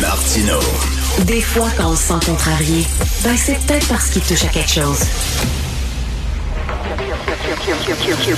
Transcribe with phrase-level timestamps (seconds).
[0.00, 0.60] Martino.
[1.24, 2.86] Des fois, quand on se sent contrarié,
[3.24, 5.00] ben c'est peut-être parce qu'il touche à quelque chose.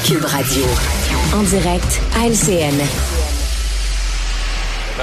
[0.05, 0.65] Cube Radio.
[1.35, 2.81] En direct à LCN.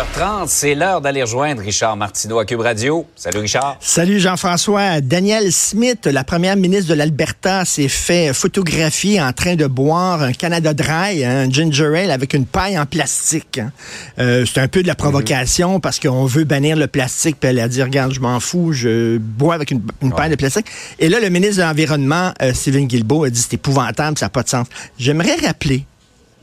[0.06, 3.08] 30 c'est l'heure d'aller rejoindre Richard Martineau à Cube Radio.
[3.16, 3.78] Salut Richard.
[3.80, 5.02] Salut Jean-François.
[5.02, 10.34] Daniel Smith, la première ministre de l'Alberta, s'est fait photographier en train de boire un
[10.34, 13.58] Canada Dry, hein, un ginger ale avec une paille en plastique.
[13.58, 13.72] Hein.
[14.20, 17.38] Euh, c'est un peu de la provocation parce qu'on veut bannir le plastique.
[17.40, 19.82] Puis elle a dit, regarde, je m'en fous, je bois avec une,
[20.16, 20.68] paille de plastique.
[21.00, 24.30] Et là, le ministre de l'Environnement, euh, Stephen Guilbeault, a dit, c'est épouvantable, ça n'a
[24.30, 24.68] pas de sens.
[25.00, 25.86] J'aimerais rappeler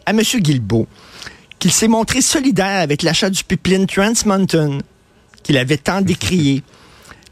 [0.07, 0.21] à M.
[0.21, 0.89] Guilbeault
[1.65, 4.81] qu'il s'est montré solidaire avec l'achat du pipeline Trans Mountain,
[5.43, 6.63] qu'il avait tant décrié.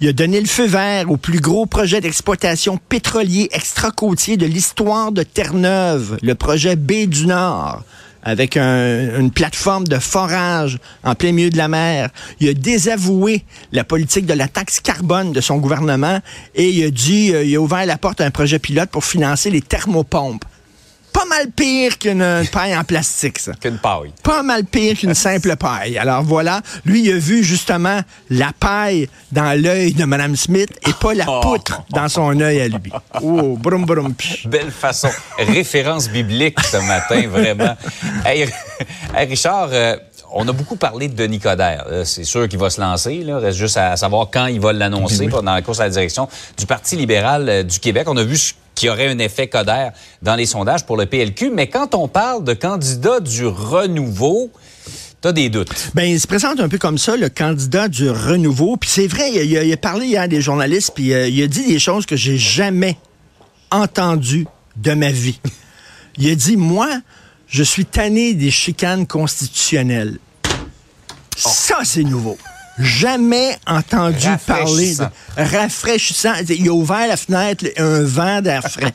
[0.00, 5.12] Il a donné le feu vert au plus gros projet d'exploitation pétrolier extra-côtier de l'histoire
[5.12, 7.82] de Terre-Neuve, le projet B du Nord,
[8.22, 12.08] avec une plateforme de forage en plein milieu de la mer.
[12.40, 16.20] Il a désavoué la politique de la taxe carbone de son gouvernement
[16.54, 19.04] et il a dit, euh, il a ouvert la porte à un projet pilote pour
[19.04, 20.46] financer les thermopompes
[21.22, 23.52] pas mal pire qu'une paille en plastique, ça.
[23.52, 24.12] Qu'une paille.
[24.22, 25.96] Pas mal pire qu'une simple paille.
[25.96, 30.92] Alors voilà, lui, il a vu justement la paille dans l'œil de Mme Smith et
[30.92, 31.40] pas la oh.
[31.40, 32.92] poutre dans son œil à lui.
[33.22, 34.14] Oh, brum brum.
[34.46, 35.10] Belle façon.
[35.38, 37.76] Référence biblique ce matin, vraiment.
[38.24, 38.48] Hey,
[39.14, 39.96] Richard, euh,
[40.32, 41.84] on a beaucoup parlé de Denis Coderre.
[41.88, 43.22] Euh, c'est sûr qu'il va se lancer.
[43.22, 43.38] Là.
[43.38, 46.66] Reste juste à savoir quand il va l'annoncer dans la course à la direction du
[46.66, 48.08] Parti libéral euh, du Québec.
[48.08, 49.90] On a vu qu'il y aurait un effet Coder
[50.22, 51.50] dans les sondages pour le PLQ.
[51.50, 54.50] Mais quand on parle de candidat du renouveau,
[55.20, 55.70] T'as des doutes.
[55.94, 58.76] Ben, il se présente un peu comme ça, le candidat du renouveau.
[58.76, 61.78] Puis c'est vrai, il a, parlé hier des journalistes, puis euh, il a dit des
[61.78, 62.96] choses que j'ai jamais
[63.70, 65.38] entendues de ma vie.
[66.18, 66.88] Il a dit, moi,
[67.46, 70.18] je suis tanné des chicanes constitutionnelles.
[71.36, 72.36] Ça, c'est nouveau
[72.78, 75.04] jamais entendu parler de
[75.36, 76.32] rafraîchissant.
[76.48, 78.92] Il a ouvert la fenêtre, un vent d'air frais.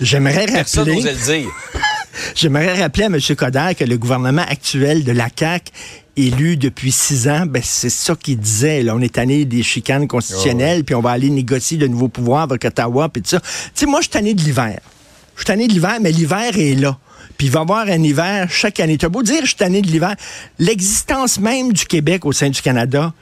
[0.00, 1.02] J'aimerais rappeler.
[1.02, 1.50] le dire.
[2.34, 3.18] J'aimerais rappeler à M.
[3.36, 5.70] Coder que le gouvernement actuel de la CAQ
[6.16, 8.82] élu depuis six ans, ben c'est ça qu'il disait.
[8.82, 12.42] Là, on est tanné des chicanes constitutionnelles, puis on va aller négocier de nouveaux pouvoirs
[12.42, 13.40] avec Ottawa, puis tout ça.
[13.40, 14.80] Tu sais, moi, je suis tanné de l'hiver.
[15.34, 16.98] Je suis tanné de l'hiver, mais l'hiver est là.
[17.40, 18.98] Puis il va y avoir un hiver chaque année.
[18.98, 20.14] Tu as beau dire, je suis tanné de l'hiver.
[20.58, 23.14] L'existence même du Québec au sein du Canada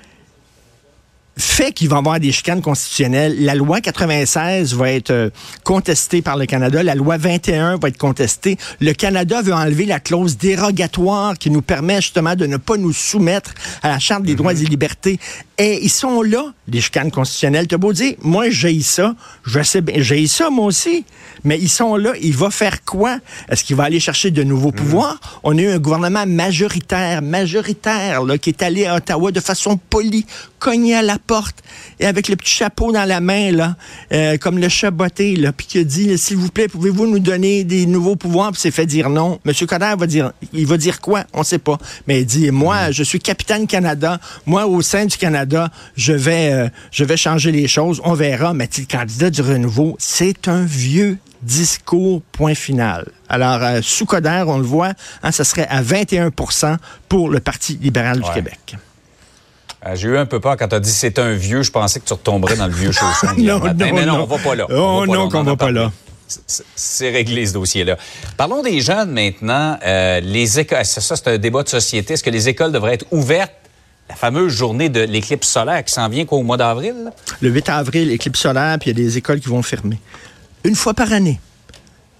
[1.38, 3.37] fait qu'il va y avoir des chicanes constitutionnelles.
[3.44, 5.31] La loi 96 va être euh,
[5.62, 6.82] contestée par le Canada.
[6.82, 8.59] La loi 21 va être contestée.
[8.81, 12.93] Le Canada veut enlever la clause dérogatoire qui nous permet justement de ne pas nous
[12.93, 15.21] soumettre à la Charte des droits et libertés.
[15.59, 17.66] Et ils sont là, les chicanes constitutionnelles.
[17.66, 21.05] T'as beau dire, moi, j'ai ça, je sais bien, j'ai ça, moi aussi.
[21.44, 23.19] Mais ils sont là, il va faire quoi?
[23.49, 25.19] Est-ce qu'il va aller chercher de nouveaux pouvoirs?
[25.43, 29.76] On a eu un gouvernement majoritaire, majoritaire, là, qui est allé à Ottawa de façon
[29.76, 30.26] polie,
[30.59, 31.62] cogné à la porte,
[32.00, 33.77] et avec le petit chapeau dans la main, là,
[34.12, 37.19] euh, comme le chat botté, là, puis qui a dit, s'il vous plaît, pouvez-vous nous
[37.19, 38.50] donner des nouveaux pouvoirs?
[38.53, 39.38] Puis s'est fait dire non.
[39.44, 41.25] Monsieur Coder va dire, il va dire quoi?
[41.34, 41.78] On sait pas.
[42.06, 44.19] Mais il dit, moi, je suis capitaine Canada.
[44.47, 48.00] Moi, au sein du Canada, je vais, euh, je vais changer les choses.
[48.05, 48.55] On verra.
[48.55, 53.06] Mais le candidat du renouveau, c'est un vieux discours, point final.
[53.28, 56.77] Alors, euh, sous Coder, on le voit, hein, ça serait à 21%
[57.09, 58.77] pour le Parti libéral du Québec.
[59.87, 61.62] Euh, j'ai eu un peu peur quand tu as dit c'est un vieux.
[61.62, 63.28] Je pensais que tu retomberais dans le vieux chausson.
[63.39, 64.66] non, non, mais non, on va pas là.
[64.71, 65.93] oh non, qu'on va pas là.
[66.77, 67.97] C'est réglé ce dossier-là.
[68.37, 69.78] Parlons des jeunes maintenant.
[69.83, 72.15] Euh, les écoles, ça, c'est un débat de société.
[72.15, 73.53] Est-ce que les écoles devraient être ouvertes?
[74.11, 77.12] La fameuse journée de l'éclipse solaire qui s'en vient qu'au mois d'avril?
[77.41, 79.99] Le 8 avril, éclipse solaire, puis il y a des écoles qui vont fermer.
[80.65, 81.41] Une fois par année,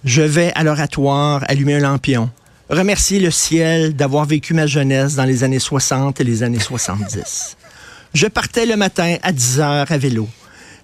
[0.03, 2.29] je vais à l'oratoire allumer un lampion,
[2.69, 7.57] remercier le ciel d'avoir vécu ma jeunesse dans les années 60 et les années 70.
[8.13, 10.27] Je partais le matin à 10 heures à vélo.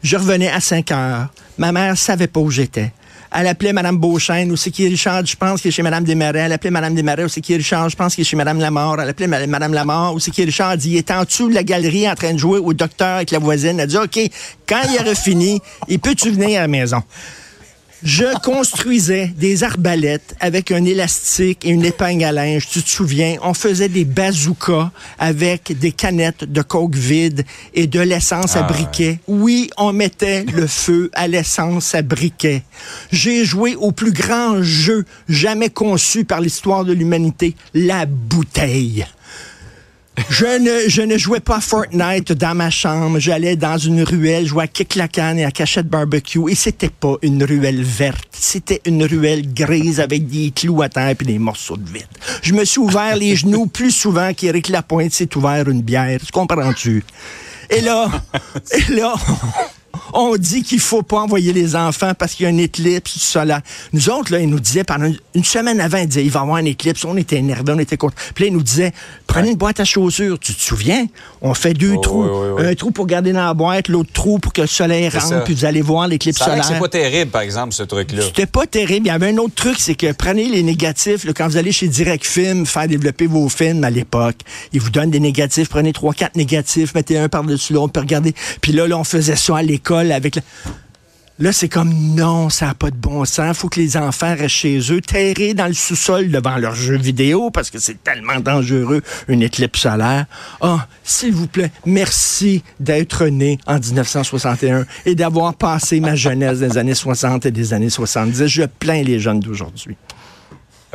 [0.03, 1.29] Je revenais à 5 heures.
[1.57, 2.91] Ma mère savait pas où j'étais.
[3.37, 6.39] Elle appelait Mme Beauchesne, ou c'est qui Richard, je pense qu'il est chez Mme Desmarais.
[6.39, 8.99] Elle appelait Mme Desmarais, où c'est qui Richard, je pense qu'il est chez Mme Lamar.
[9.01, 11.63] Elle appelait Mme Lamar, où c'est qui Richard, dit, il est en dessous de la
[11.63, 13.79] galerie en train de jouer au docteur avec la voisine.
[13.79, 14.19] Elle dit, OK,
[14.67, 15.59] quand il aura fini,
[15.89, 17.03] il peut-tu venir à la maison?
[18.05, 22.67] Je construisais des arbalètes avec un élastique et une épingle à linge.
[22.69, 23.37] Tu te souviens?
[23.41, 27.43] On faisait des bazookas avec des canettes de coke vide
[27.73, 28.71] et de l'essence à ah.
[28.71, 29.19] briquet.
[29.27, 32.61] Oui, on mettait le feu à l'essence à briquet.
[33.11, 39.07] J'ai joué au plus grand jeu jamais conçu par l'histoire de l'humanité, la bouteille.
[40.29, 43.19] Je ne, je ne jouais pas à Fortnite dans ma chambre.
[43.19, 46.49] J'allais dans une ruelle, jouer à Kick la canne et à Cachette Barbecue.
[46.49, 48.27] Et c'était pas une ruelle verte.
[48.31, 52.09] C'était une ruelle grise avec des clous à terre et des morceaux de vitre.
[52.41, 56.19] Je me suis ouvert les genoux plus souvent qu'Éric Lapointe s'est ouvert une bière.
[56.19, 57.03] Tu comprends-tu?
[57.69, 58.09] Et là,
[58.71, 59.15] et là,
[60.15, 63.61] on dit qu'il faut pas envoyer les enfants parce qu'il y a une éclipse solaire.
[63.93, 66.43] Nous autres, là, ils nous disaient pendant une, semaine avant, ils disaient, il va y
[66.43, 67.03] avoir une éclipse.
[67.05, 68.15] On était énervés, on était contents.
[68.33, 68.93] Puis là, ils nous disaient,
[69.27, 70.39] prenez une boîte à chaussures.
[70.39, 71.05] Tu te souviens?
[71.41, 72.23] On fait deux Oh, trous.
[72.23, 72.67] oui, oui, oui.
[72.71, 75.41] Un trou pour garder dans la boîte, l'autre trou pour que le soleil rentre, ça.
[75.41, 76.63] puis vous allez voir l'éclipse solaire.
[76.63, 78.23] c'est pas terrible, par exemple, ce truc-là.
[78.23, 79.07] C'était pas terrible.
[79.07, 81.25] Il y avait un autre truc, c'est que prenez les négatifs.
[81.25, 84.37] là, quand vous allez chez Direct Film faire développer vos films à l'époque,
[84.73, 85.69] ils vous donnent des négatifs.
[85.69, 88.33] Prenez trois, quatre négatifs, mettez un par-dessus l'autre, puis regardez.
[88.61, 90.39] Puis là, là, on faisait ça à l'école avec...
[91.37, 93.57] Là, c'est comme non, ça n'a pas de bon sens.
[93.57, 97.49] faut que les enfants restent chez eux, terrés dans le sous-sol devant leurs jeux vidéo
[97.49, 100.27] parce que c'est tellement dangereux, une éclipse solaire.
[100.61, 106.77] Ah, s'il vous plaît, merci d'être né en 1961 et d'avoir passé ma jeunesse des
[106.77, 108.47] années 60 et des années 70.
[108.47, 109.97] Je plains les jeunes d'aujourd'hui.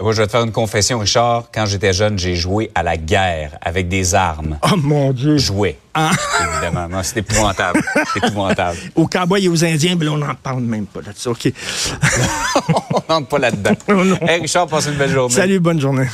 [0.01, 1.49] Moi, je vais te faire une confession, Richard.
[1.53, 4.59] Quand j'étais jeune, j'ai joué à la guerre avec des armes.
[4.63, 5.37] Oh mon Dieu!
[5.37, 5.77] Joué.
[5.93, 6.11] Ah.
[6.53, 6.89] Évidemment.
[6.89, 7.83] Non, c'est épouvantable.
[8.15, 8.79] C'est épouvantable.
[8.95, 11.31] Aux cowboys et aux Indiens, ben là, on n'en parle même pas de ça.
[11.31, 11.53] OK?
[13.09, 13.73] On n'entre pas là-dedans.
[13.91, 14.27] Oh.
[14.27, 15.35] Hey, Richard, passe une belle journée.
[15.35, 16.07] Salut, bonne journée.